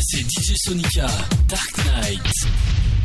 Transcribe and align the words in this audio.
c'est 0.00 0.20
DJ 0.20 0.54
Sonica, 0.56 1.06
Dark 1.48 1.76
Knight. 1.84 2.95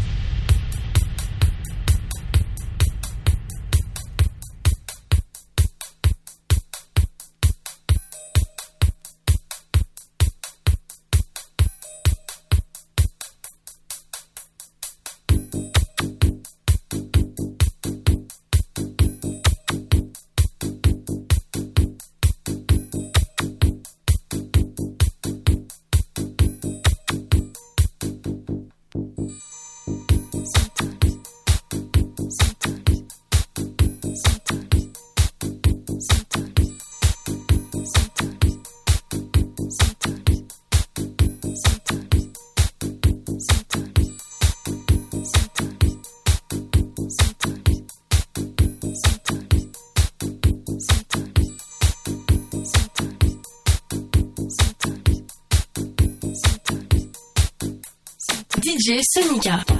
DJ 58.81 58.97
Sonica. 59.03 59.70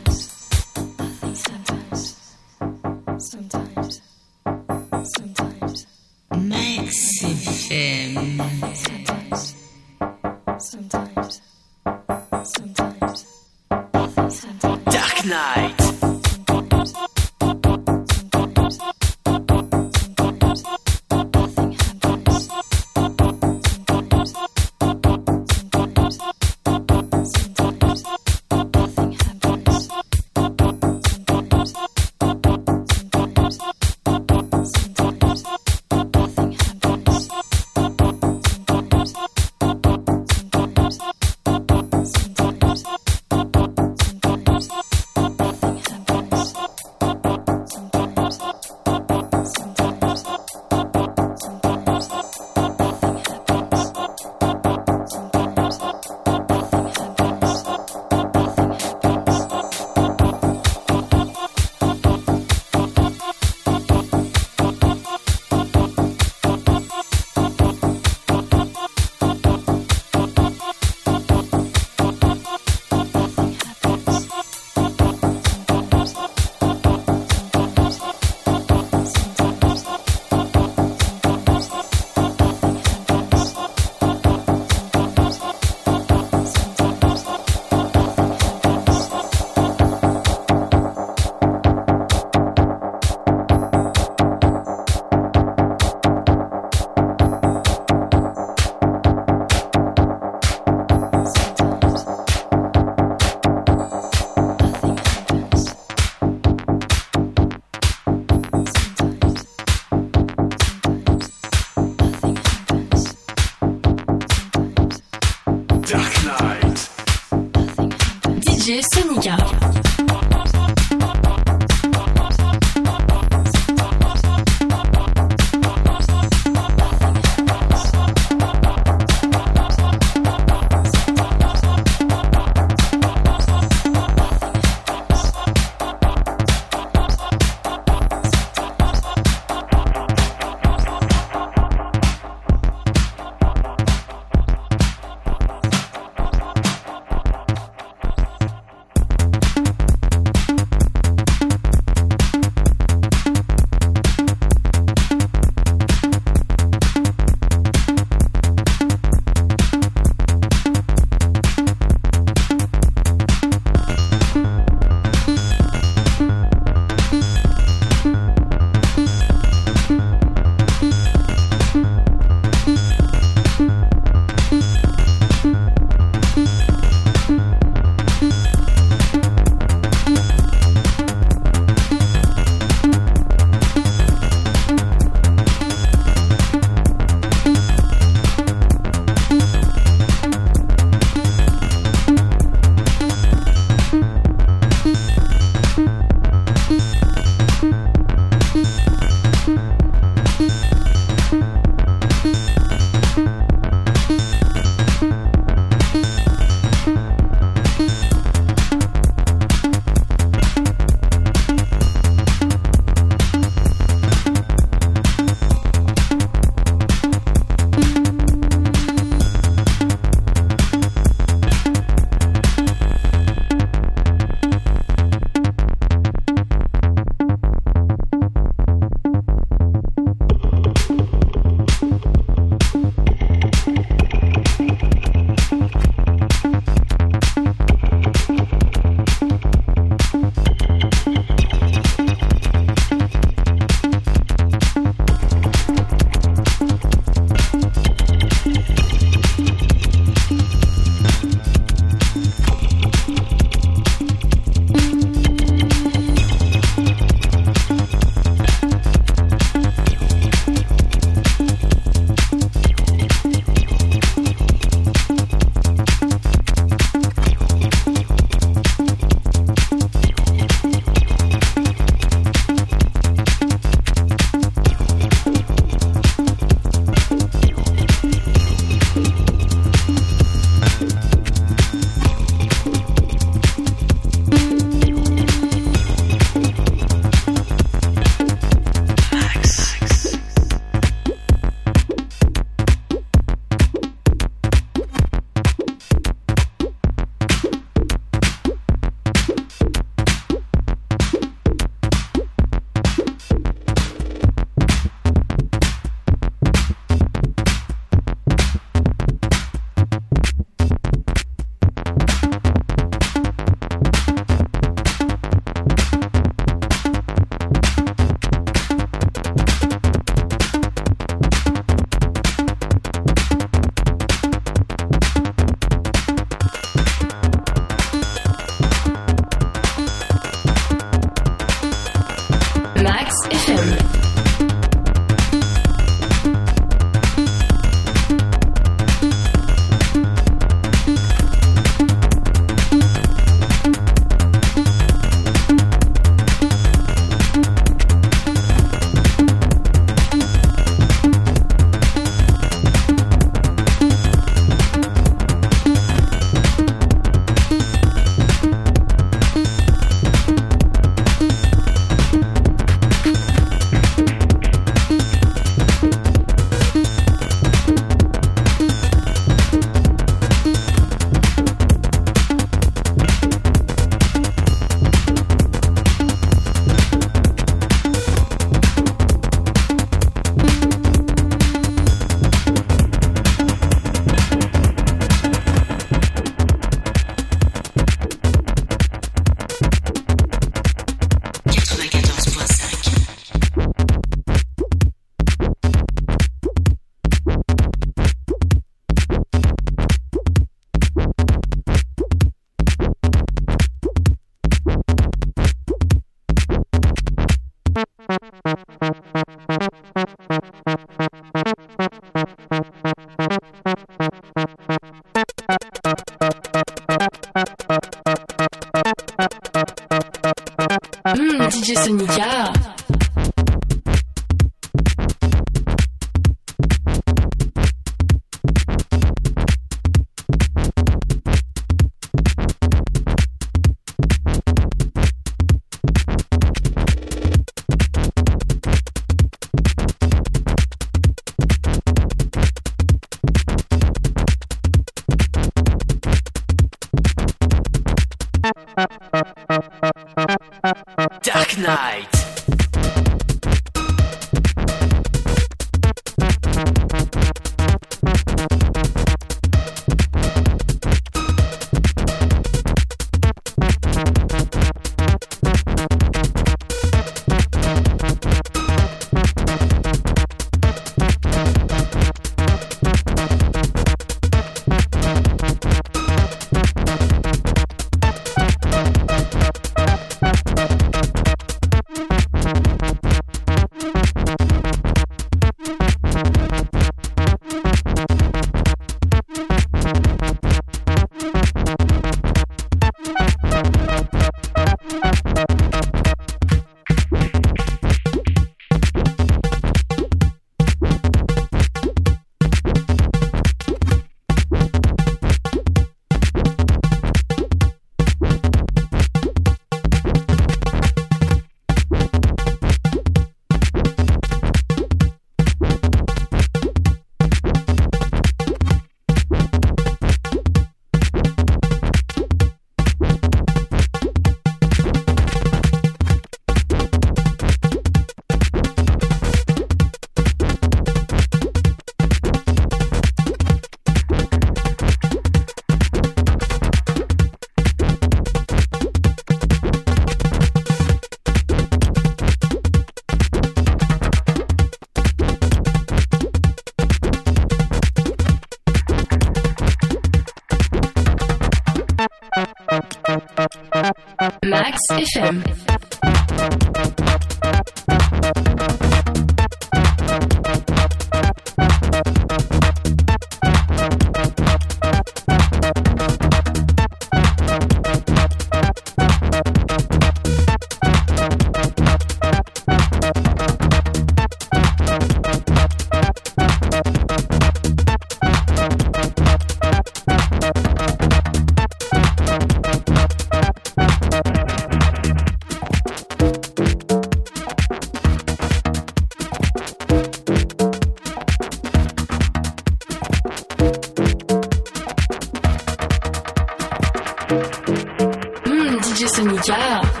Sonica. 599.21 600.00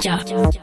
DJ 0.00 0.57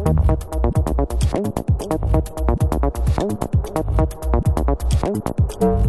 Sonica. 0.00 0.40
DJ 5.60 5.79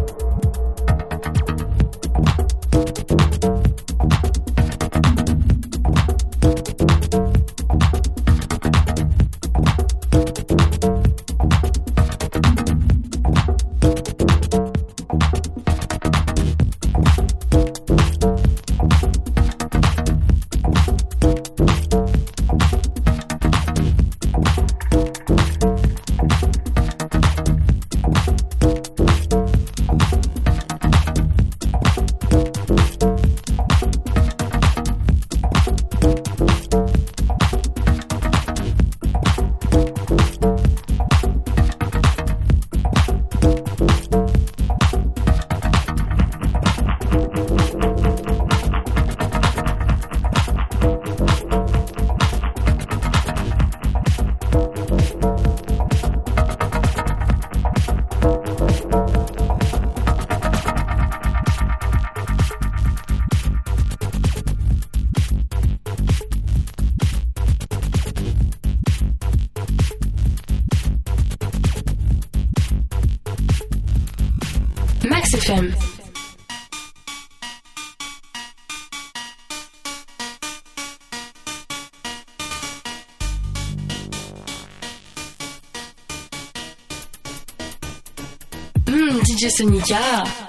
Sonica. 89.50 90.41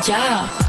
Sonica. 0.00 0.59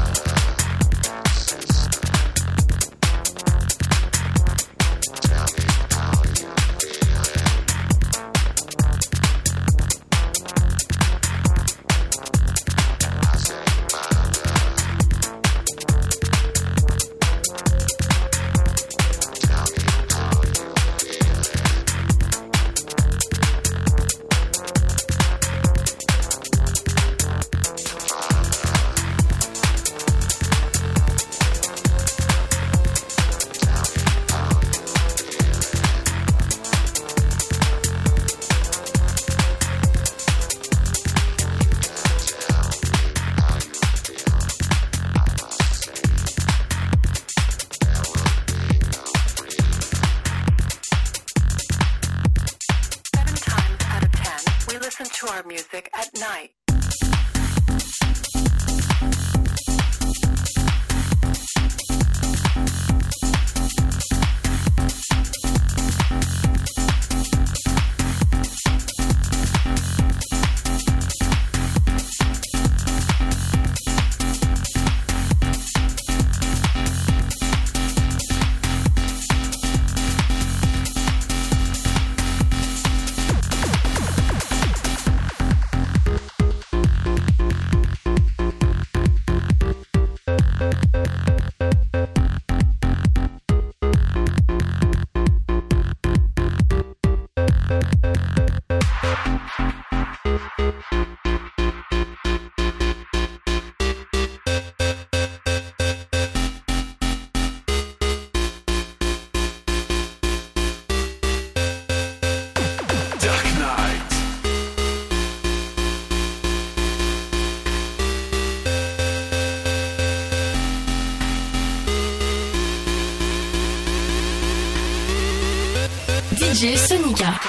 DJ 126.62 126.78
Sonica. 126.78 127.41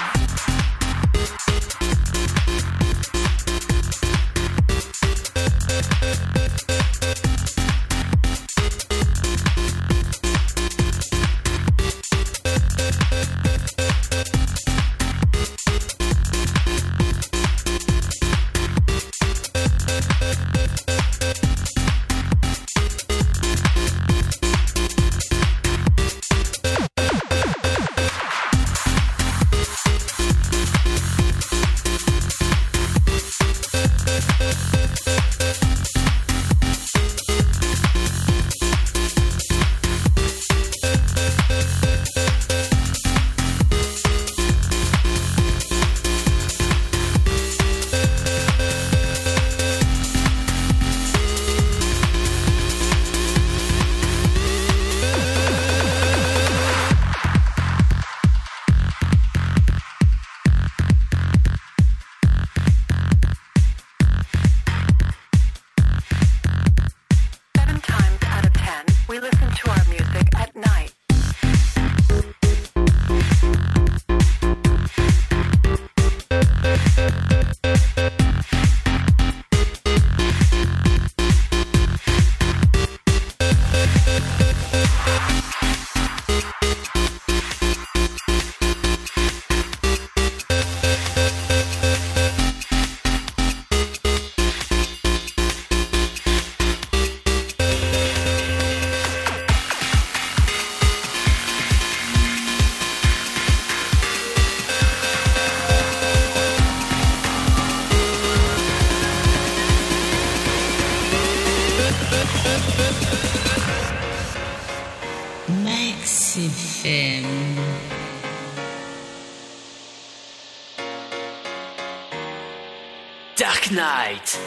Dark 123.35 123.71
Knight. 123.71 124.37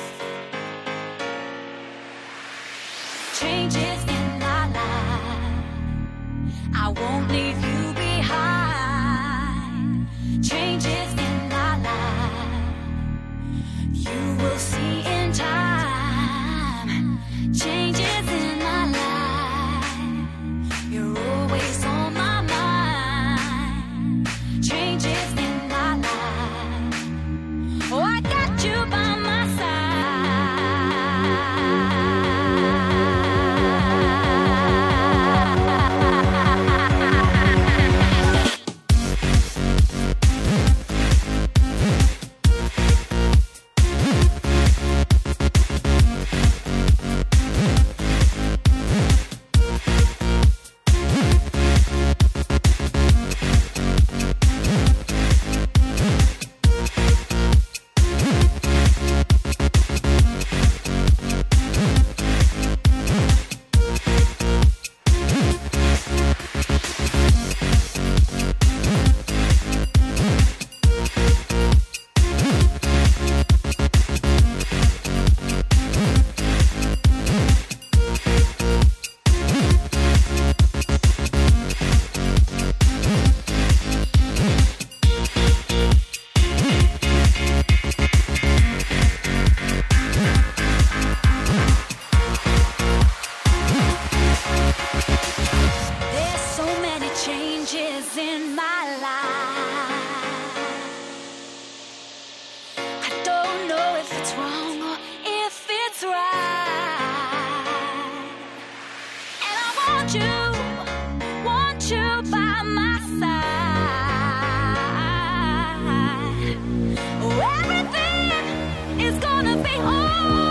everything 117.43 119.01
is 119.01 119.19
gonna 119.19 119.57
be 119.57 119.75
alright. 119.79 120.46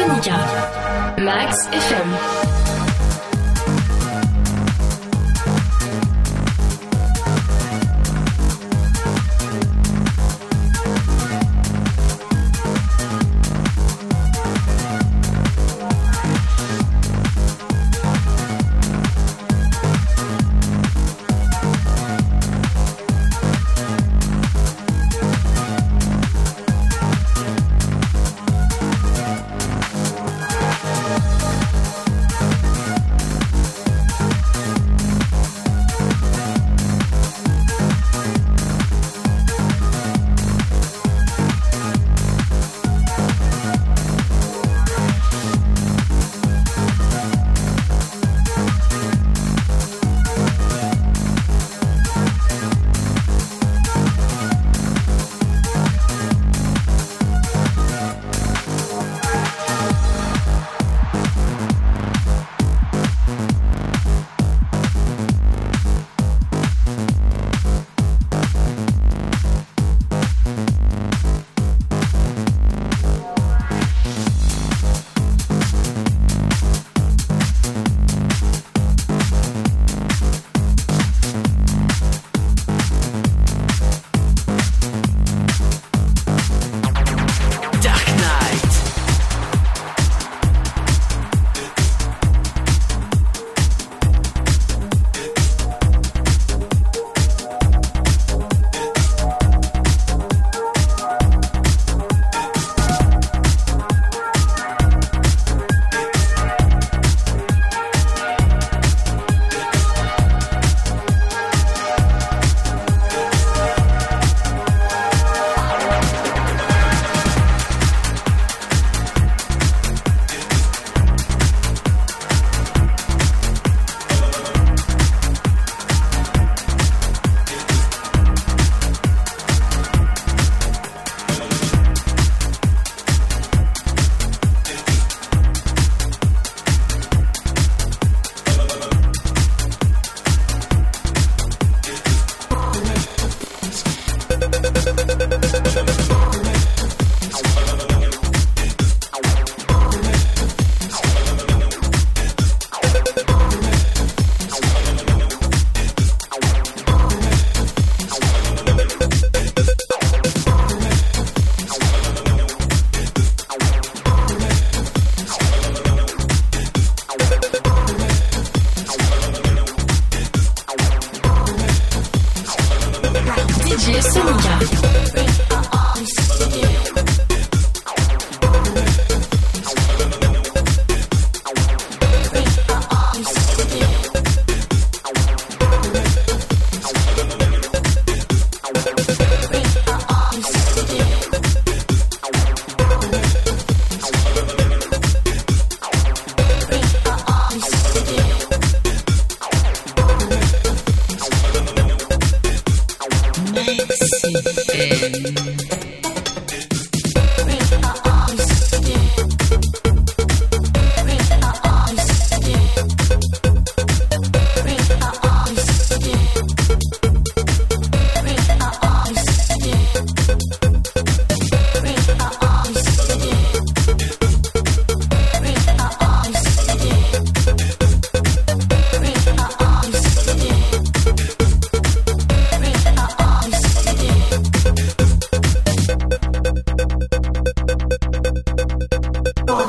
Sonica. 0.00 0.38
Max 1.18 1.68
FM. 1.68 2.29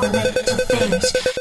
the 0.02 0.10
way 0.10 0.32
to 0.42 0.76
finish. 0.76 1.31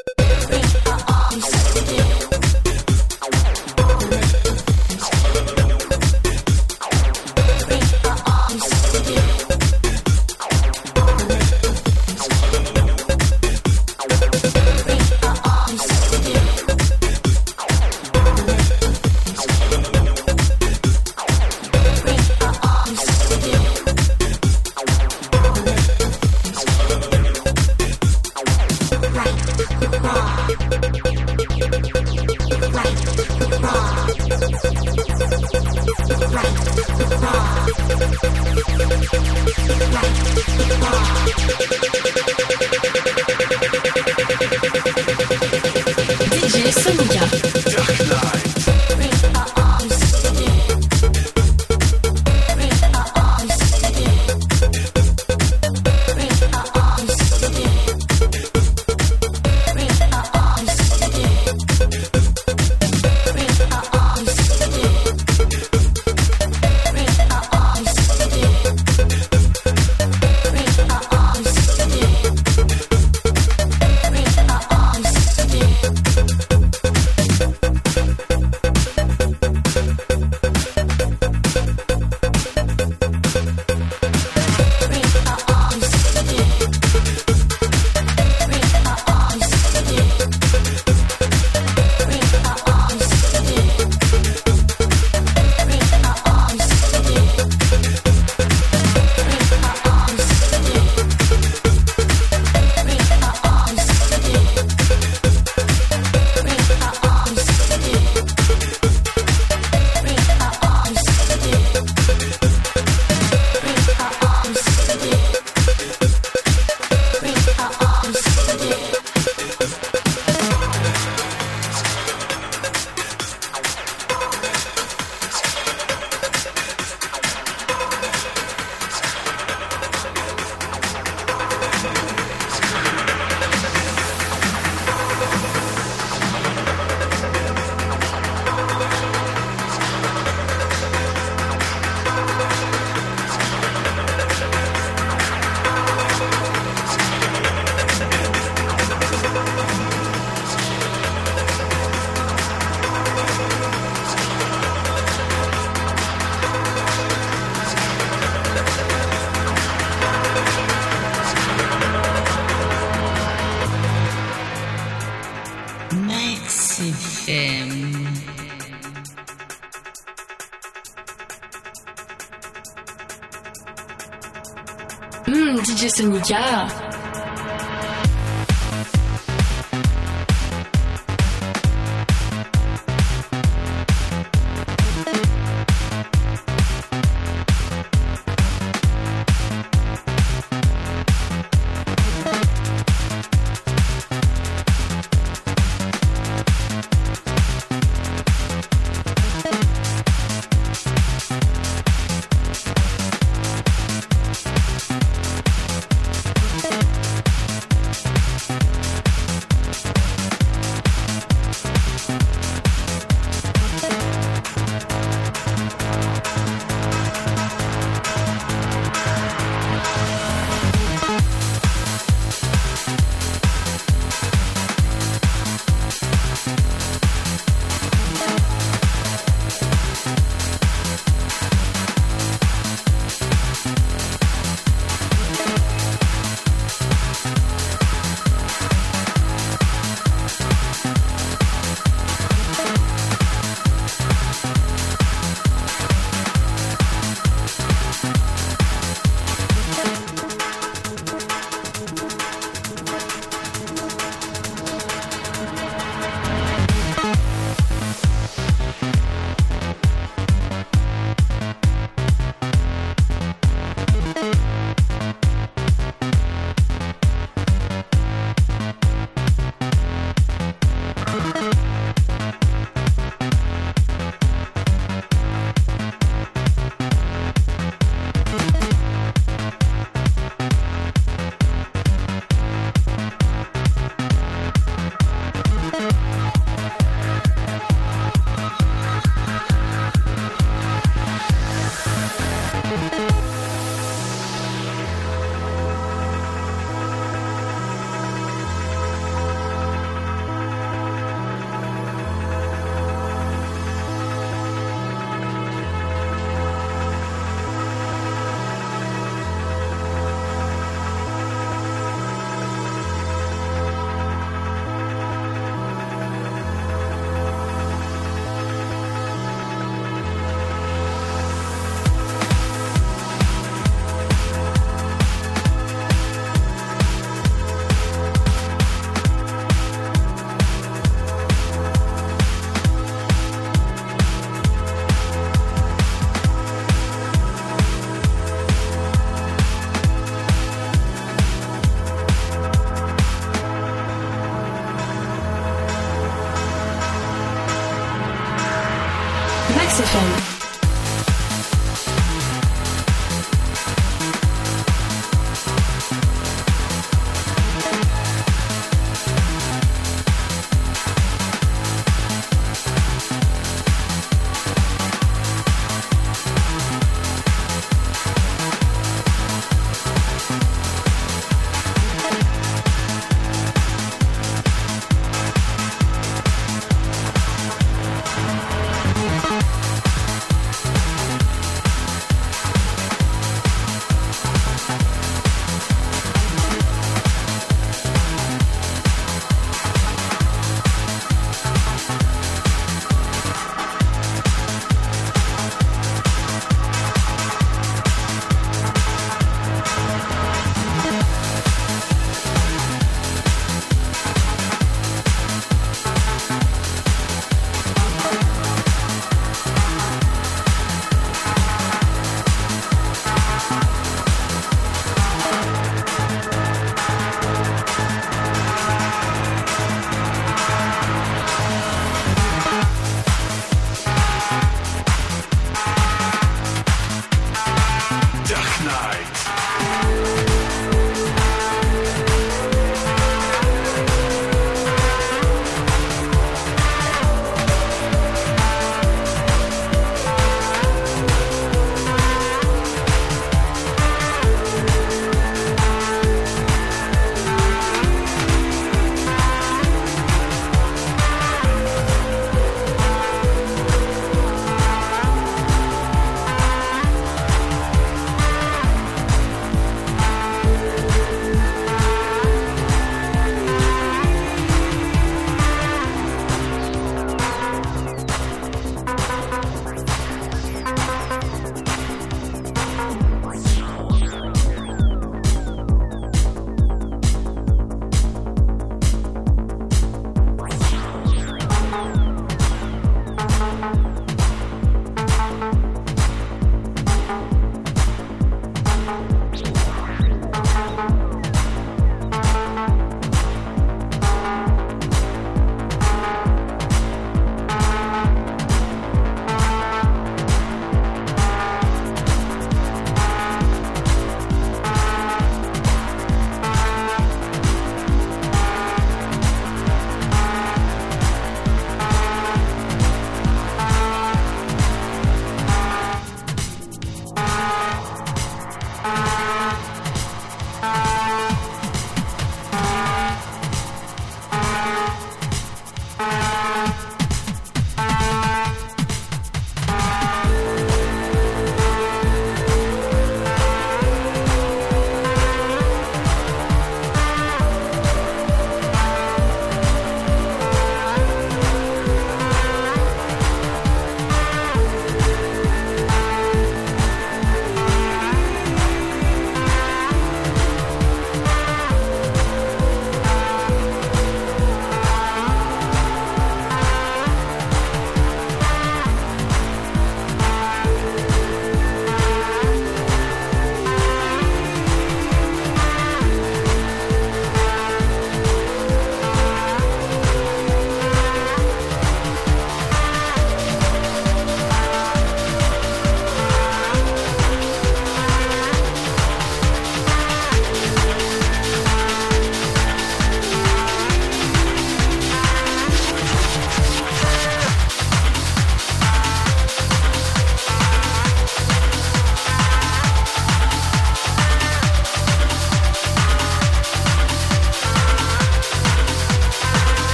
DJ 176.24 176.81